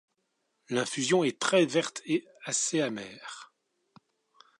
L'infusion 0.71 1.23
est 1.23 1.37
très 1.39 1.67
verte 1.67 2.01
et 2.07 2.25
assez 2.47 2.81
amère. 2.81 3.53